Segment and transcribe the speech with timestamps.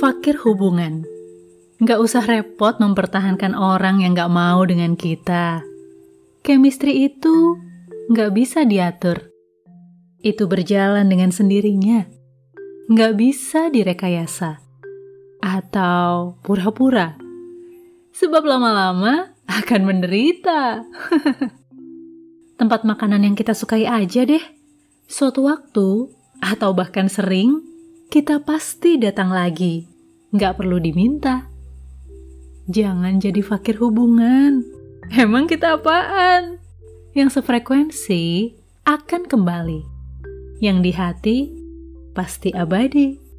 [0.00, 1.04] fakir hubungan.
[1.76, 5.60] Nggak usah repot mempertahankan orang yang nggak mau dengan kita.
[6.40, 7.60] Chemistry itu
[8.08, 9.28] nggak bisa diatur.
[10.24, 12.08] Itu berjalan dengan sendirinya.
[12.88, 14.64] Nggak bisa direkayasa.
[15.44, 17.20] Atau pura-pura.
[18.16, 20.80] Sebab lama-lama akan menderita.
[22.60, 24.44] Tempat makanan yang kita sukai aja deh.
[25.08, 26.08] Suatu waktu,
[26.40, 27.64] atau bahkan sering,
[28.12, 29.89] kita pasti datang lagi.
[30.30, 31.50] Nggak perlu diminta.
[32.70, 34.62] Jangan jadi fakir hubungan.
[35.10, 36.62] Emang kita apaan?
[37.18, 38.54] Yang sefrekuensi
[38.86, 39.82] akan kembali.
[40.62, 41.38] Yang di hati
[42.14, 43.29] pasti abadi.